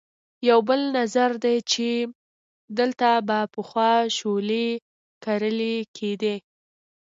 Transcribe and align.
یو 0.49 0.59
بل 0.67 0.81
نظر 0.99 1.31
دی 1.43 1.57
چې 1.71 1.87
دلته 2.79 3.09
به 3.27 3.39
پخوا 3.53 3.91
شولې 4.17 4.67
کرلې 5.23 5.75
کېدې. 5.97 6.35